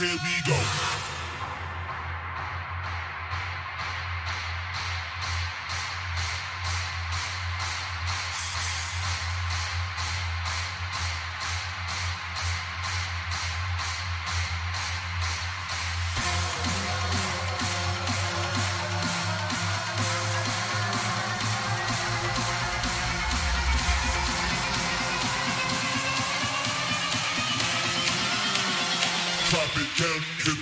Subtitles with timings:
[0.00, 0.29] Thank
[29.98, 30.59] you.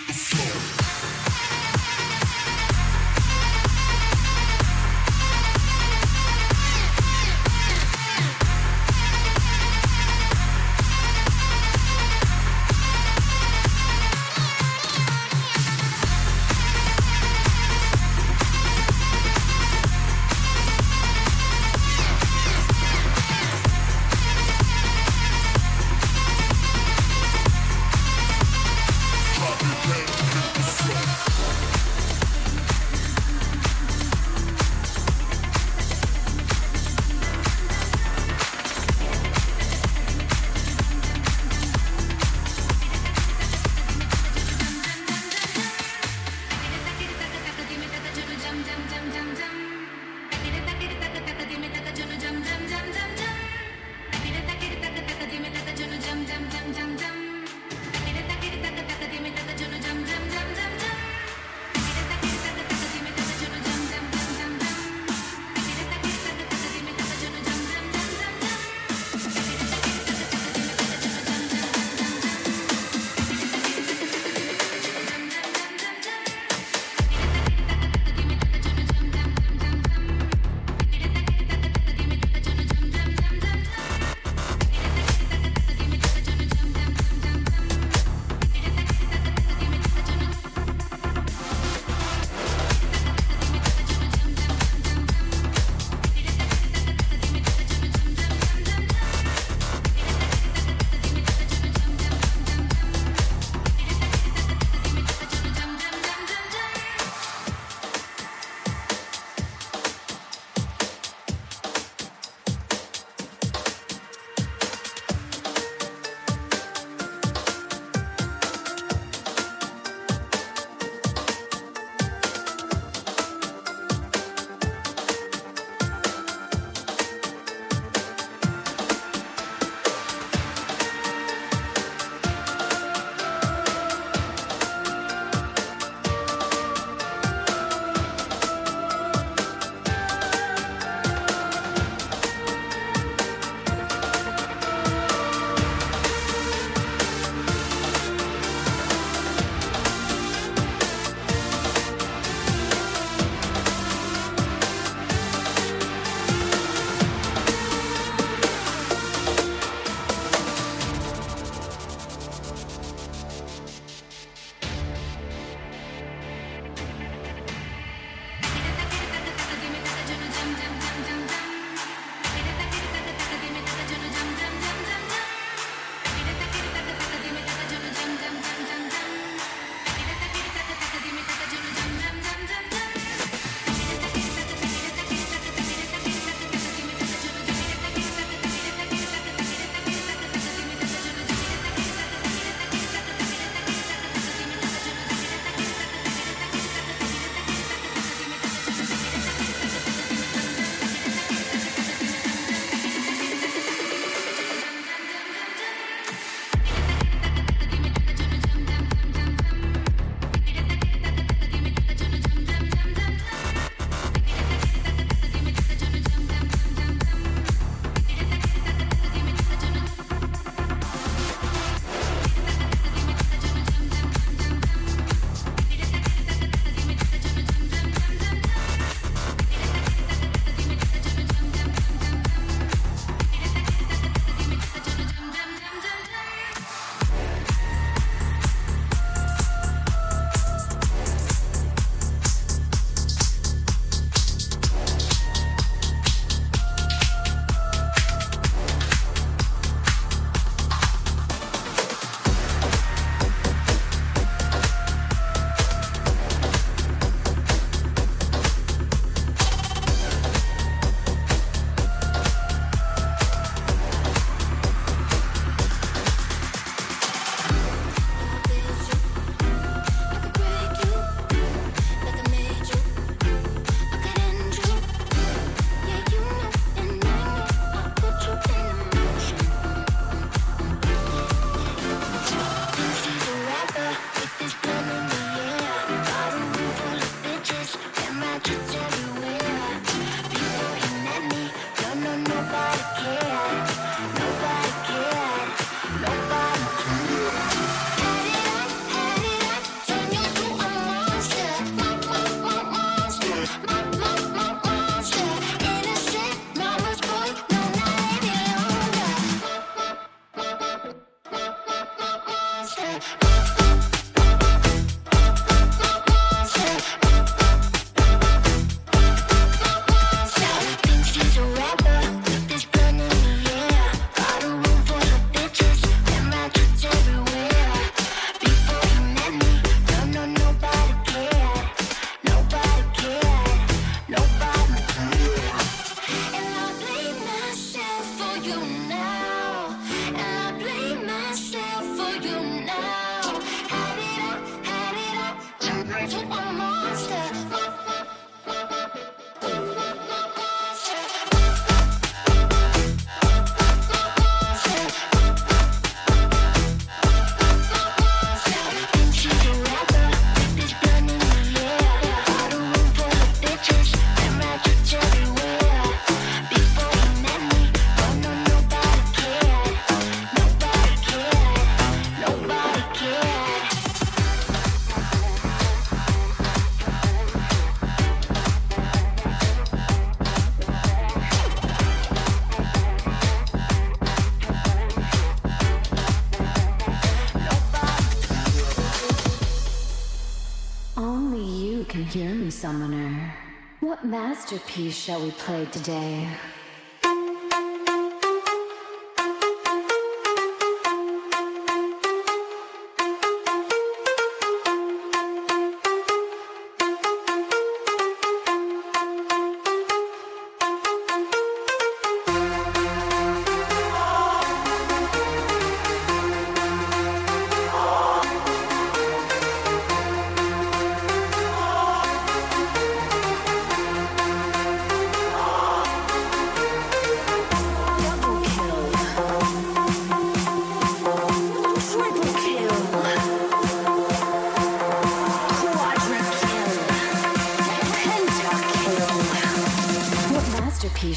[394.51, 396.27] Masterpiece shall we play today?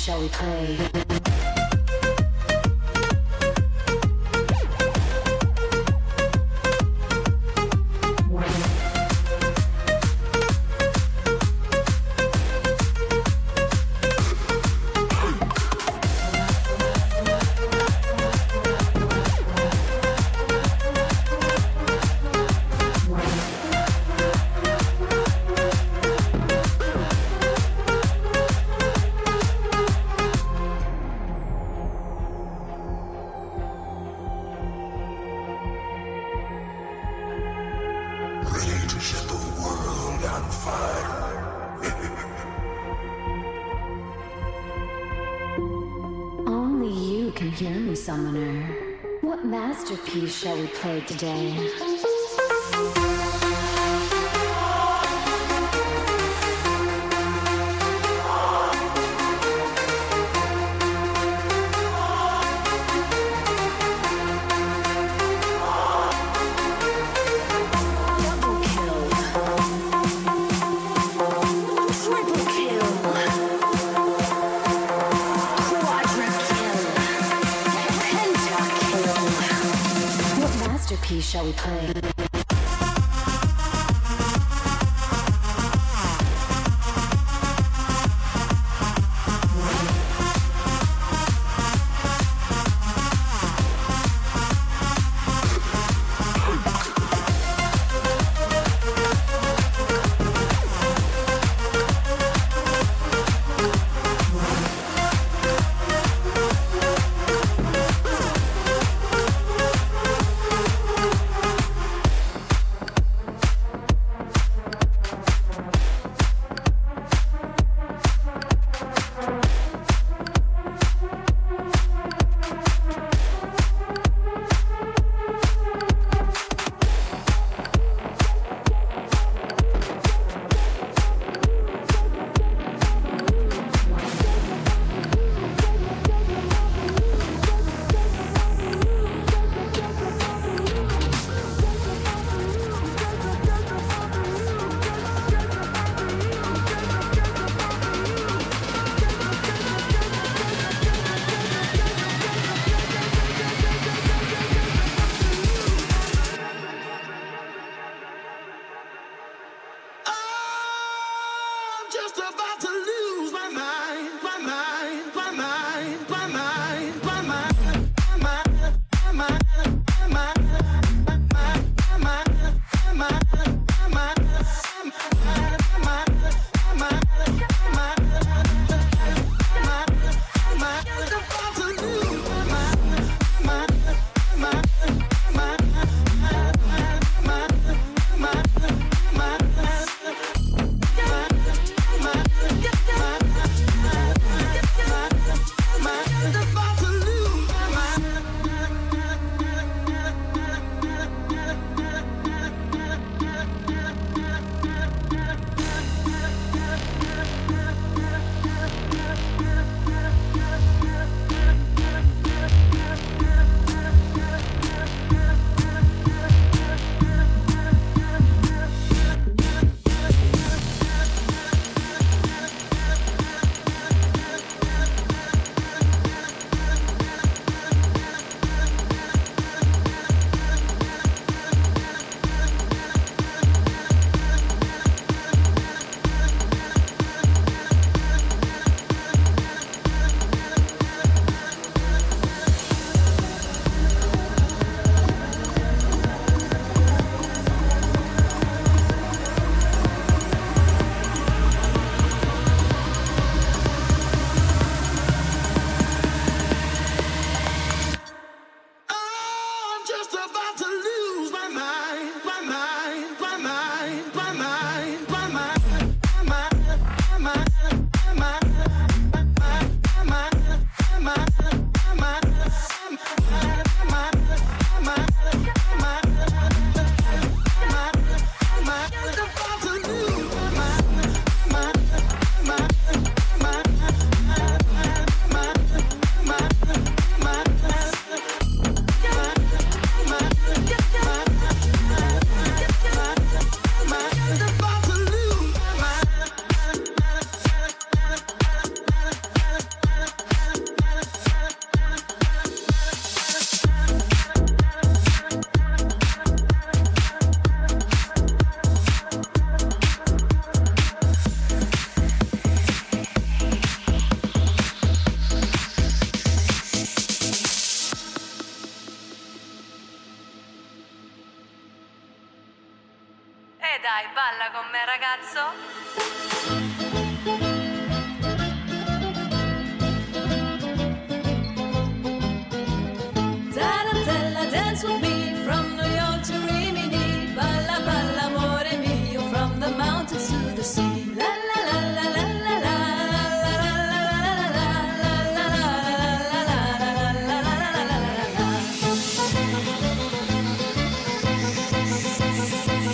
[0.01, 1.10] Shall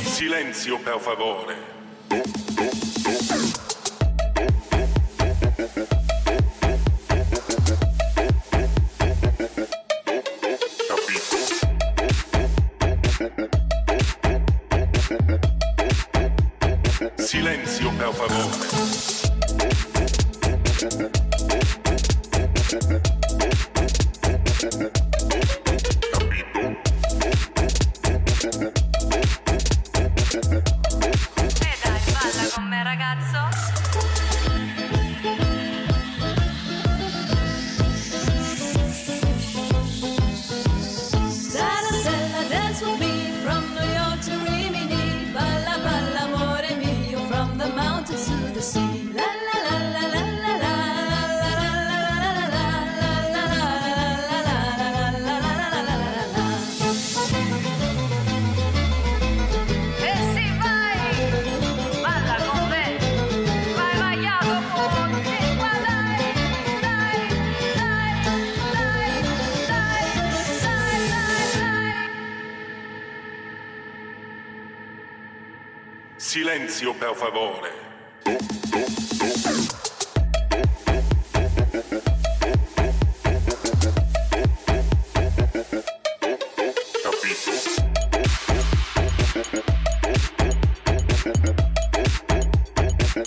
[0.04, 1.77] Silenzio, per favore.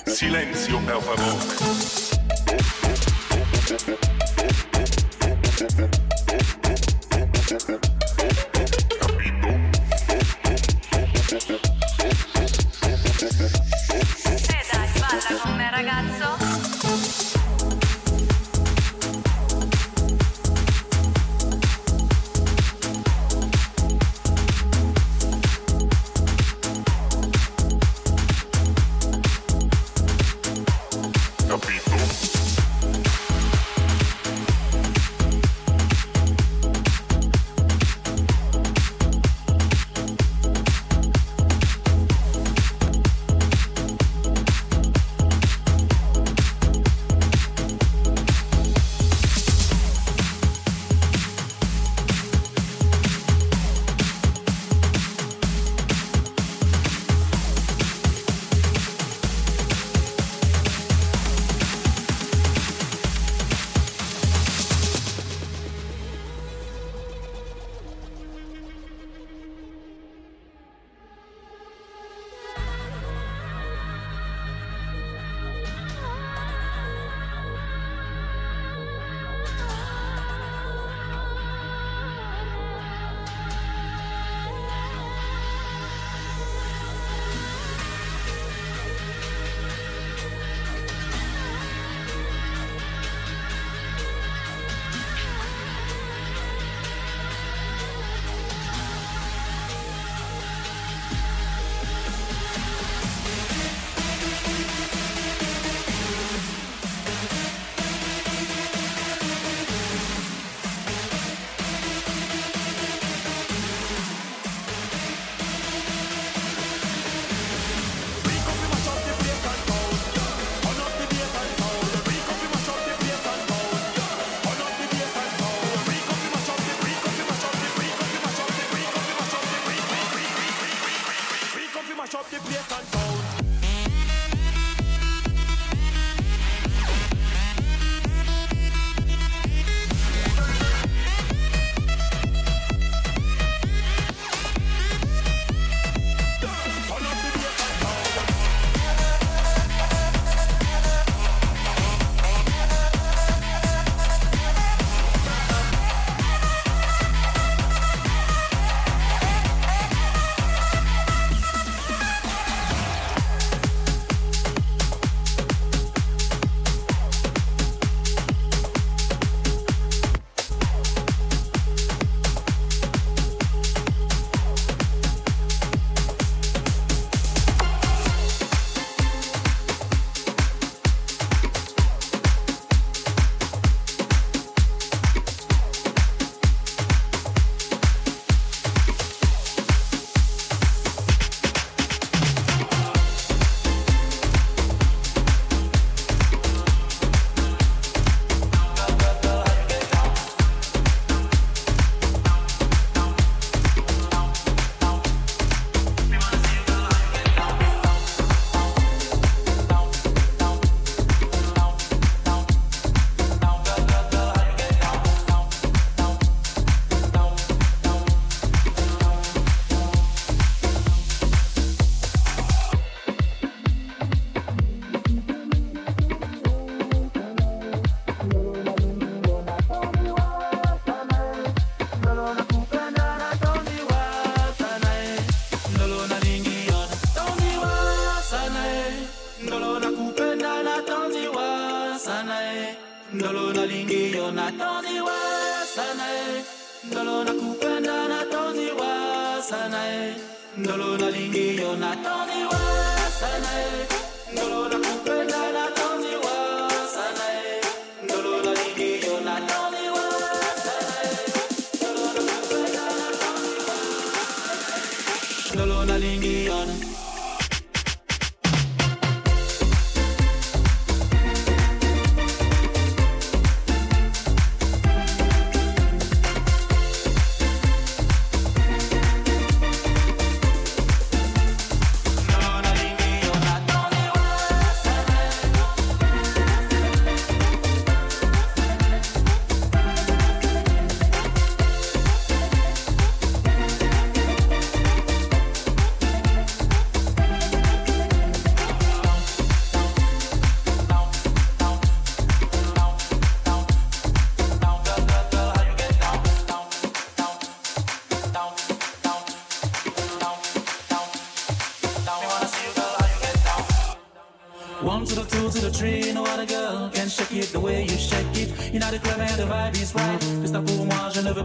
[0.07, 1.91] Silenzio, per favore.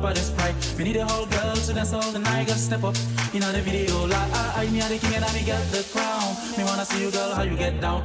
[0.06, 0.76] Veux pas de sprite.
[0.78, 2.48] We need a whole girl to dance all the night.
[2.48, 2.96] Gotta step up.
[3.34, 5.44] You know the video, like ah, ah, I, I, me the king and I me
[5.44, 6.36] get the crown.
[6.58, 8.04] Me wanna see you, girl, how you get down.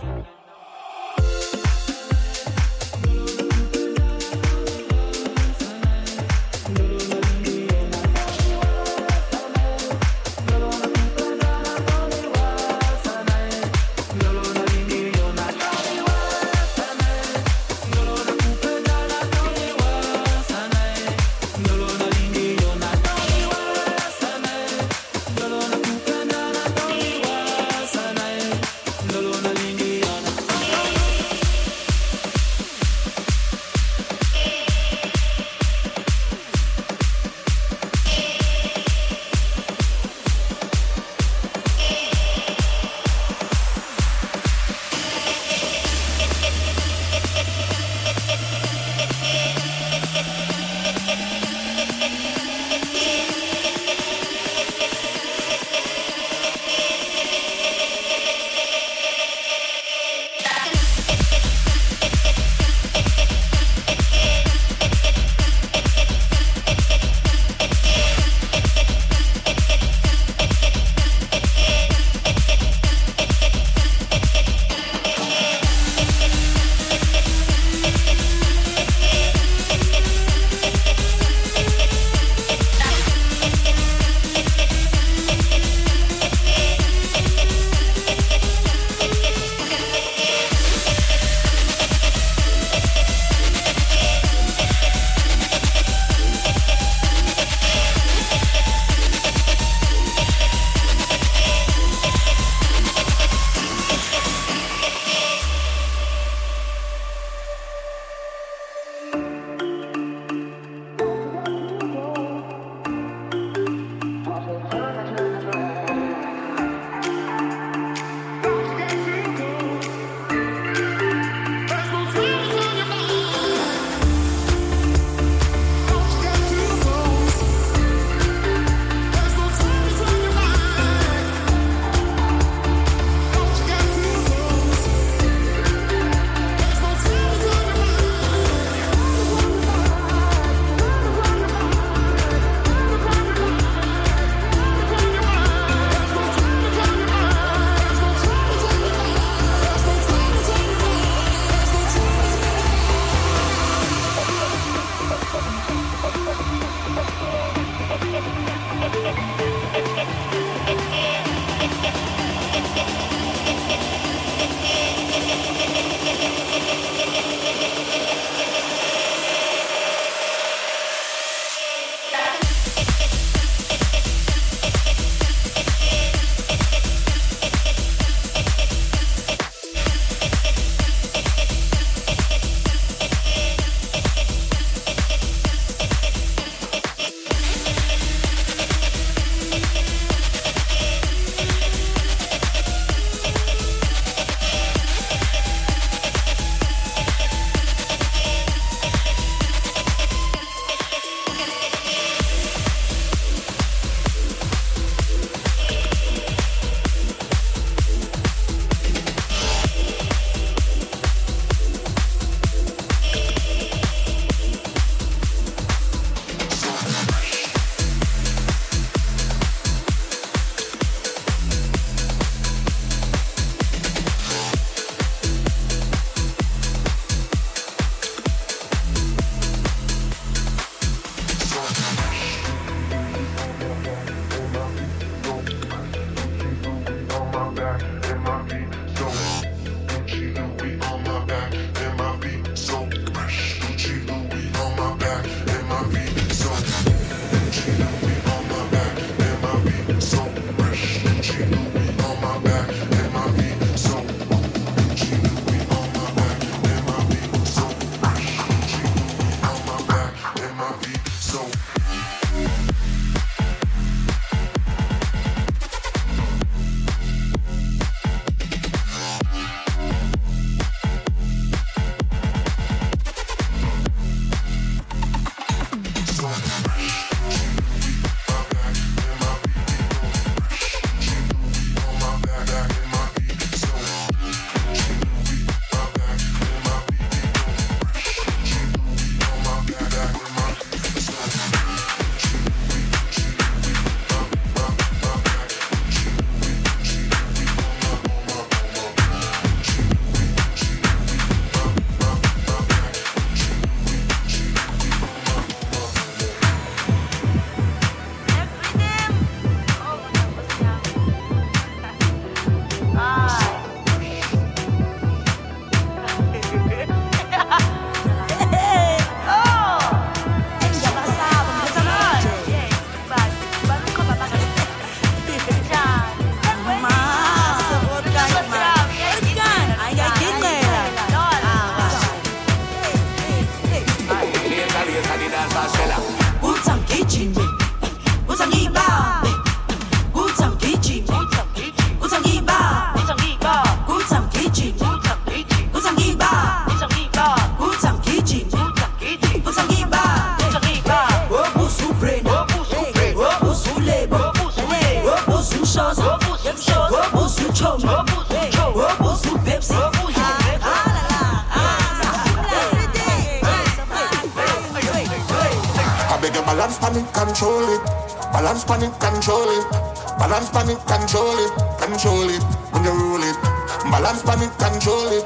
[368.50, 369.70] Balance panic, control it.
[370.18, 371.52] Balance panic, control it.
[371.78, 372.42] Control it
[372.74, 373.38] when you roll it.
[373.86, 375.22] Balance panic, control it.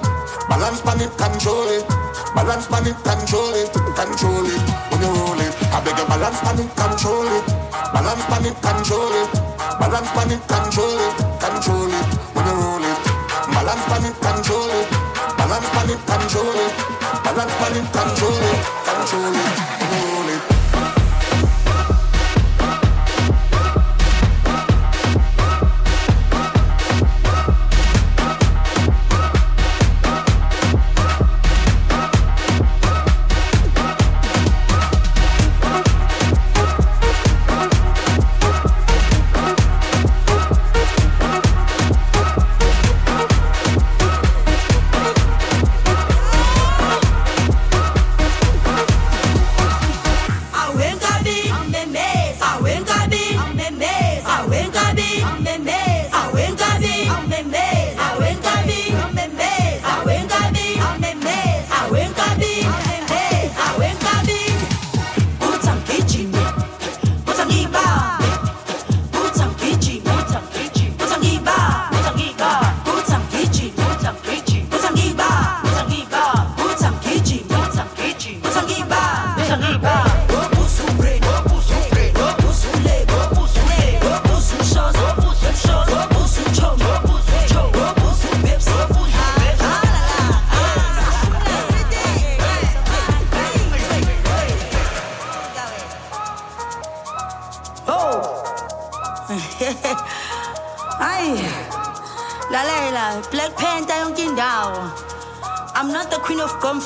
[0.47, 1.89] Balance panic, control it.
[2.37, 3.73] Balance panic, control it.
[3.73, 4.61] Control it
[4.93, 5.57] when you roll it.
[5.73, 7.47] I beg you balance panic, control it.
[7.97, 9.33] Balance panic, control it.
[9.81, 11.14] Balance panic, control it.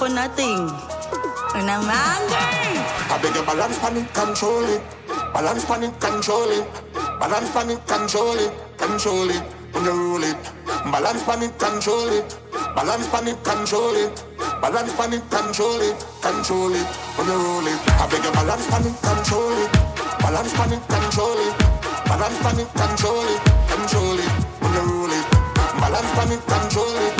[0.09, 0.59] For nothing.
[1.55, 2.81] And I'm angry.
[3.13, 4.83] I beg you balance panic, control it.
[5.33, 6.67] Balance panic, control it.
[7.21, 8.53] Balance panic, control it.
[8.79, 9.43] Control it
[9.73, 10.39] when you roll it.
[10.67, 12.39] Balance panic, control it.
[12.53, 14.25] Balance panic, control it.
[14.63, 15.99] Balance panic, control it.
[16.23, 17.81] Control it when you roll it.
[18.01, 19.73] I beg you balance panic, control it.
[20.23, 21.55] Balance panic, control it.
[22.07, 23.41] Balance panic, control it.
[23.73, 24.33] Control it
[24.63, 25.27] when you roll it.
[25.81, 27.15] Balance panic, control it.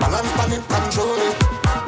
[0.00, 1.23] Balance panic, control it.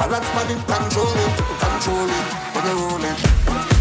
[0.09, 1.37] Balance panic, control it.
[1.59, 3.76] Control it when you roll it.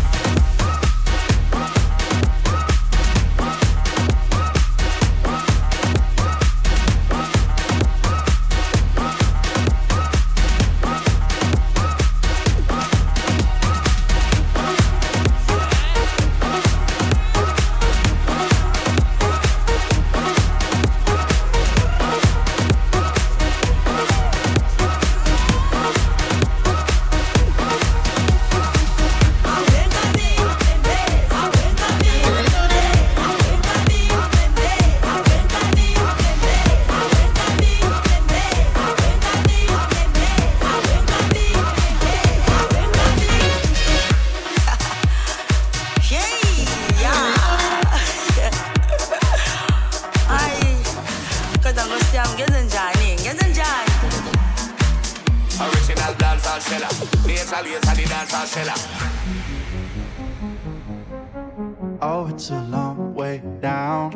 [62.01, 64.09] Oh, it's a long way down.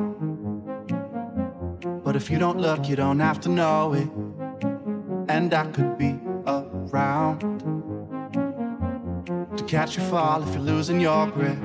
[2.03, 4.09] But if you don't look, you don't have to know it.
[5.29, 7.41] And I could be around
[9.57, 11.59] to catch you fall if you're losing your grip.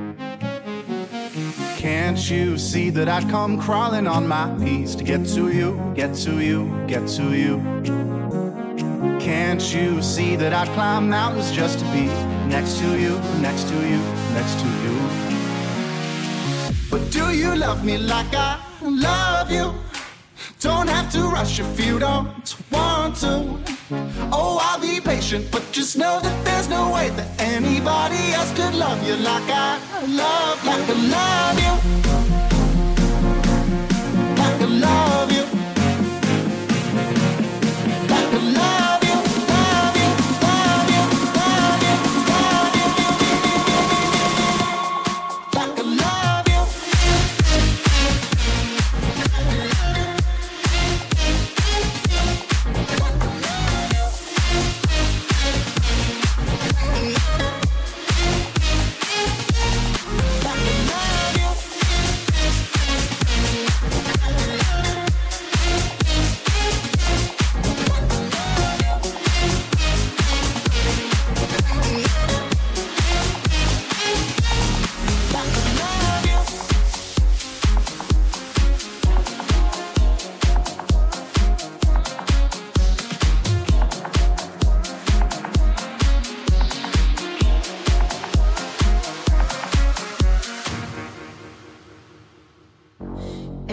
[1.79, 6.15] Can't you see that I'd come crawling on my knees to get to you, get
[6.17, 8.04] to you, get to you?
[9.25, 12.09] Can't you see that I'd climb mountains just to be
[12.47, 13.99] next to you, next to you,
[14.37, 14.95] next to you?
[16.91, 19.73] But do you love me like I love you?
[20.61, 23.59] Don't have to rush if you don't want to.
[24.31, 28.75] Oh, I'll be patient, but just know that there's no way that anybody else could
[28.75, 31.75] love you like I love, like I love you.
[34.37, 35.24] Like I love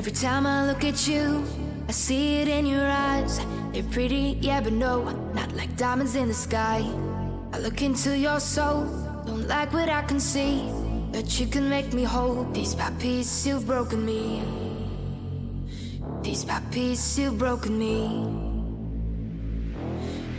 [0.01, 1.45] Every time I look at you,
[1.87, 3.39] I see it in your eyes.
[3.71, 5.03] They're pretty, yeah, but no,
[5.35, 6.83] not like diamonds in the sky.
[7.53, 8.85] I look into your soul,
[9.27, 10.67] don't like what I can see.
[11.11, 12.45] But you can make me whole.
[12.45, 14.41] Piece by piece, you've broken me.
[16.23, 18.25] Piece by piece, you've broken me.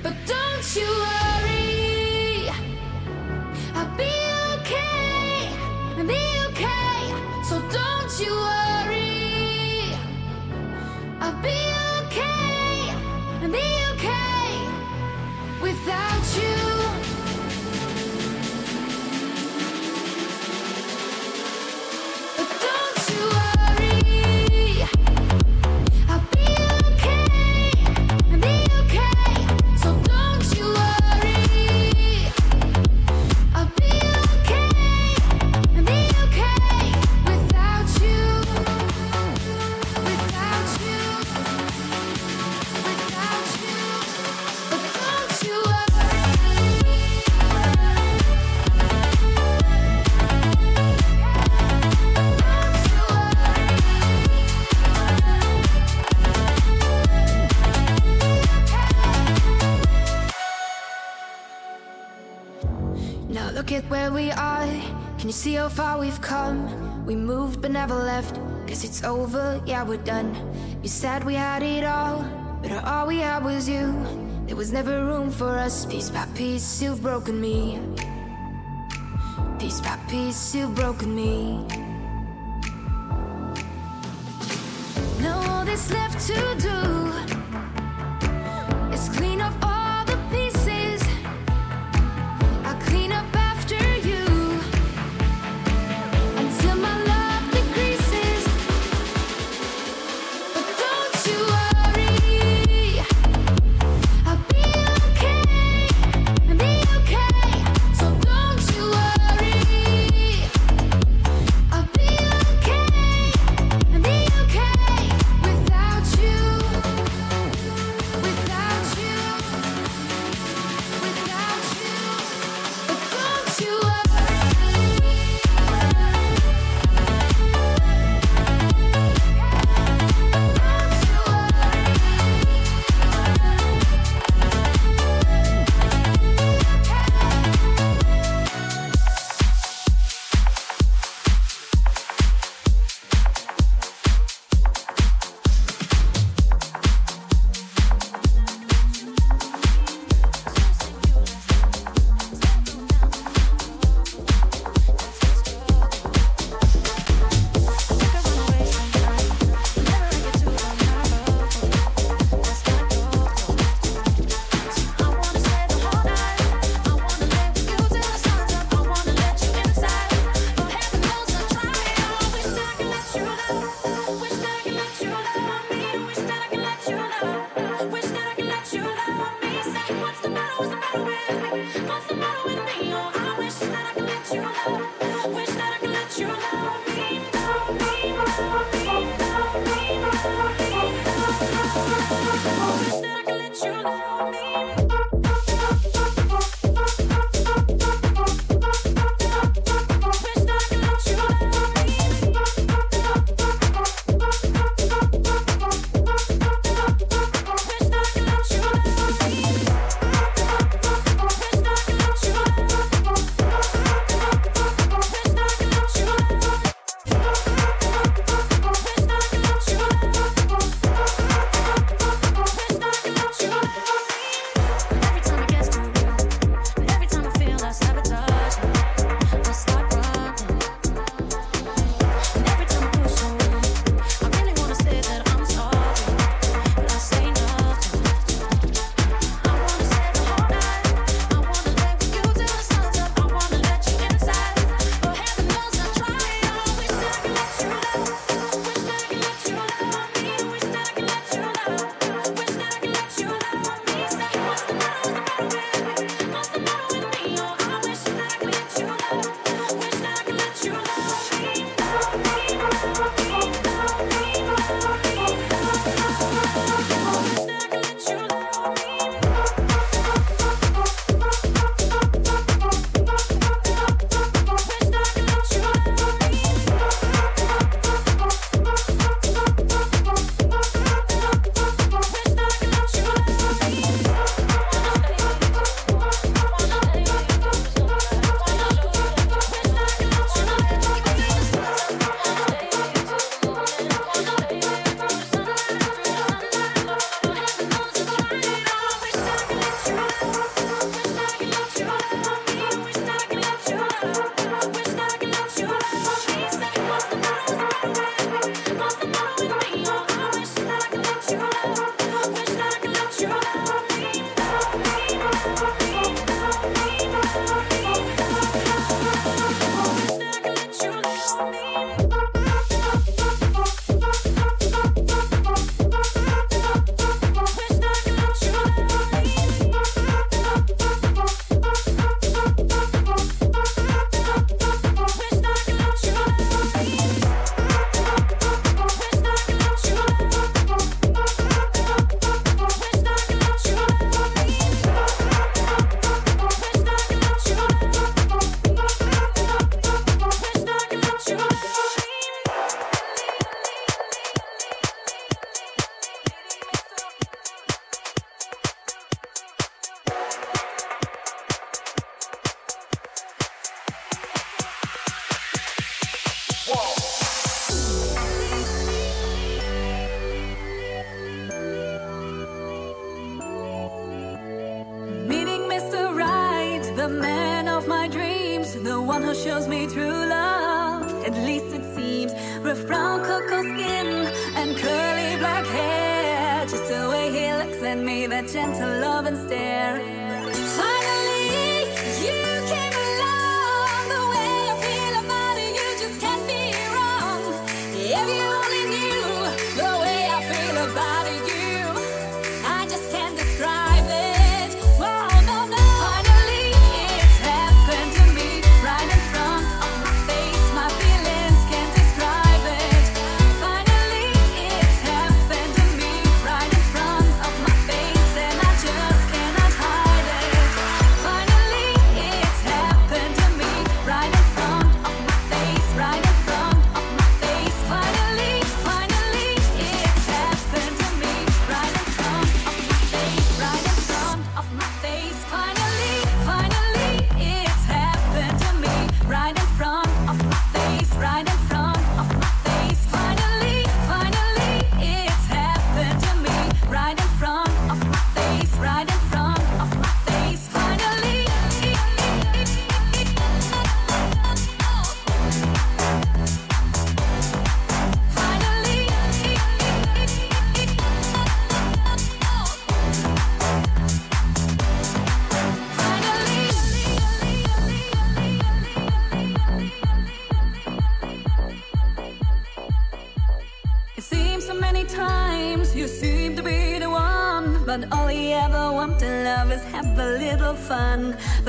[0.02, 2.50] But don't you worry,
[3.78, 4.12] I'll be
[4.58, 5.54] okay.
[5.96, 7.14] I'll be okay.
[7.44, 8.71] So don't you worry,
[65.92, 66.58] far we've come?
[67.06, 68.36] We moved but never left.
[68.66, 70.30] Cause it's over, yeah, we're done.
[70.82, 72.24] You said we had it all,
[72.62, 73.86] but all we had was you.
[74.46, 75.84] There was never room for us.
[75.86, 77.78] Piece by piece, you've broken me.
[79.58, 81.66] Piece by piece, you've broken me.
[85.20, 86.38] Now all that's left to
[86.68, 86.81] do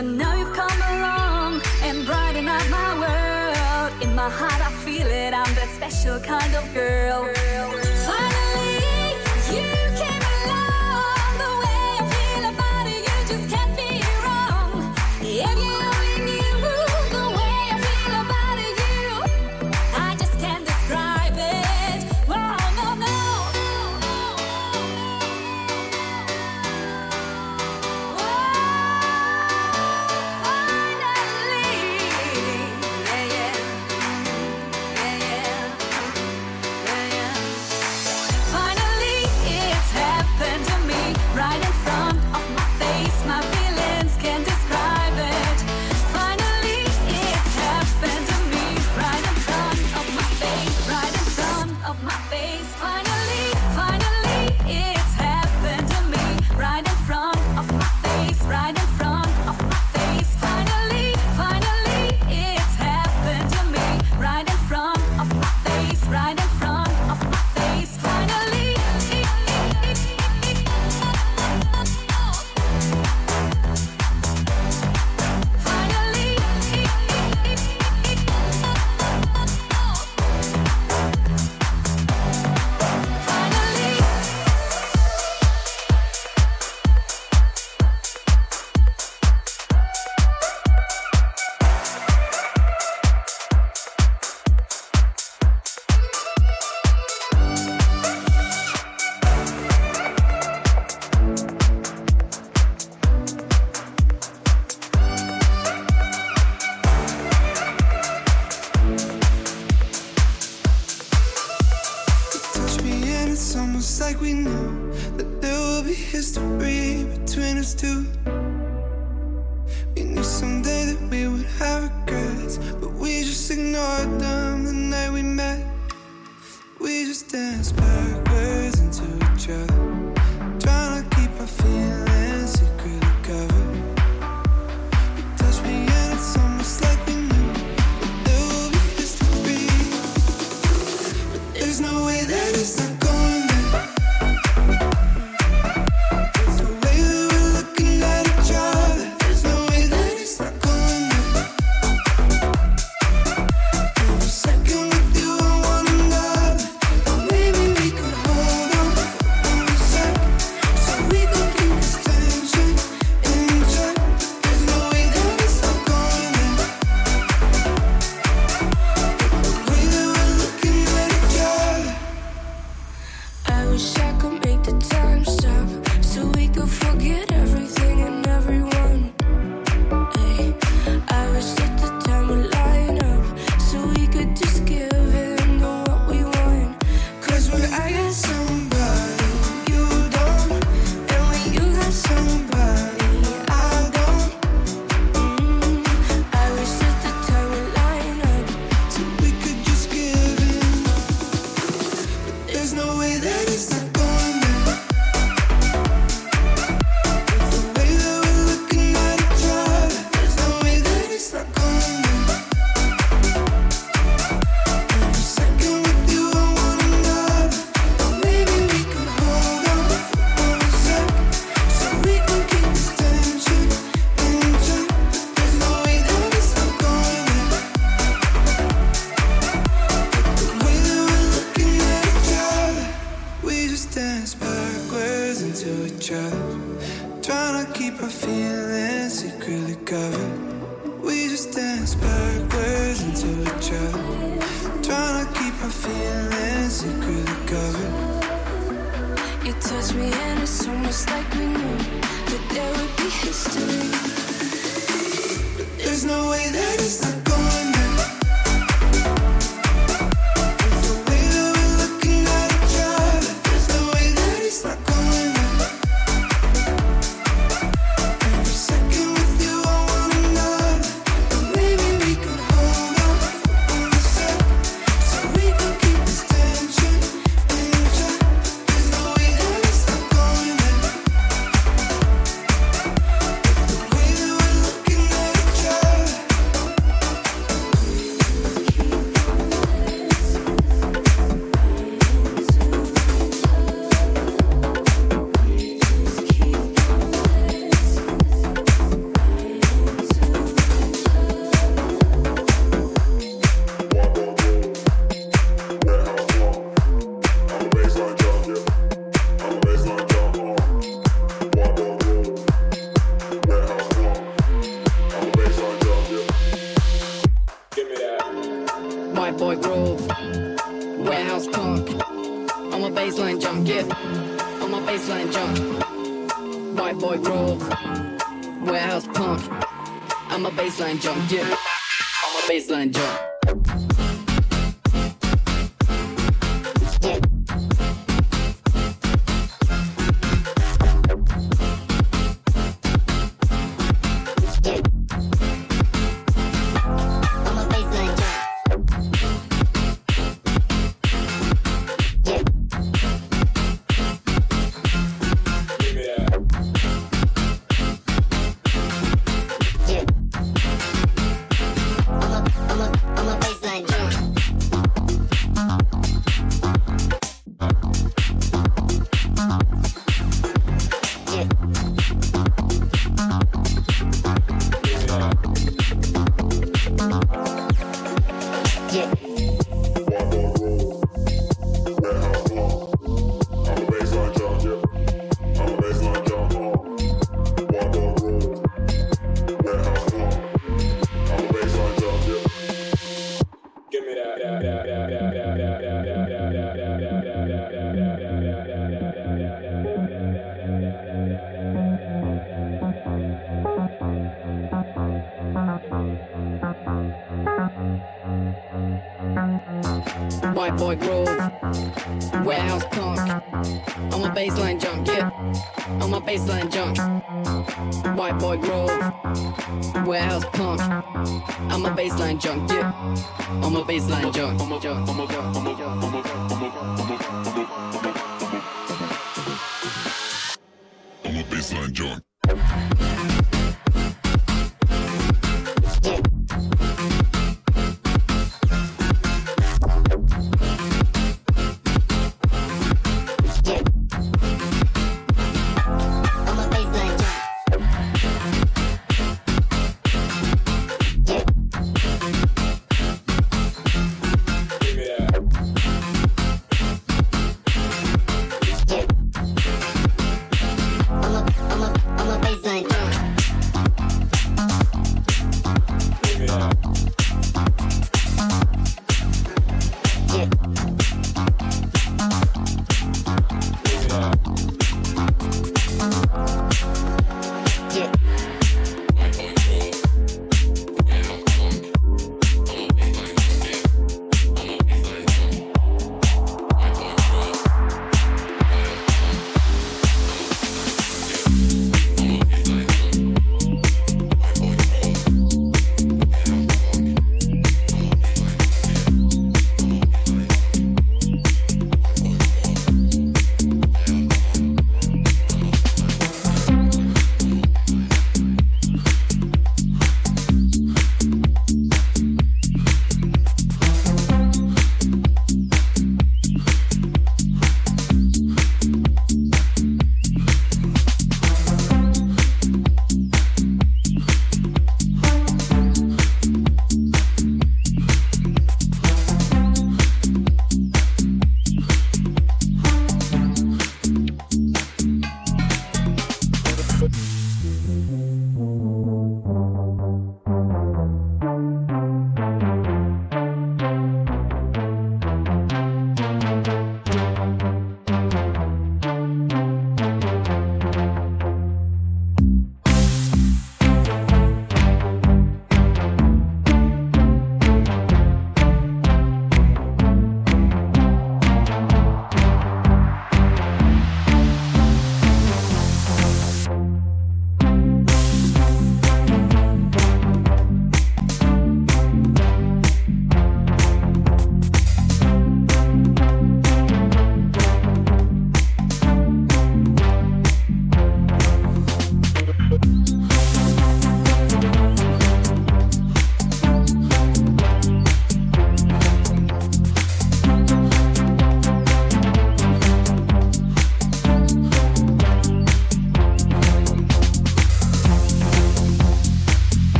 [0.00, 0.29] But